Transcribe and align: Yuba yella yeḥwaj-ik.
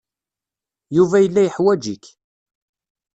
Yuba 0.95 1.17
yella 1.23 1.41
yeḥwaj-ik. 1.43 2.05